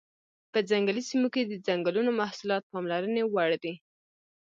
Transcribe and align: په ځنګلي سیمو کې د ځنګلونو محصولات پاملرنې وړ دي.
په 0.51 0.59
ځنګلي 0.69 1.03
سیمو 1.09 1.27
کې 1.33 1.41
د 1.45 1.53
ځنګلونو 1.67 2.11
محصولات 2.19 2.63
پاملرنې 2.73 3.23
وړ 3.33 3.49
دي. 3.63 3.73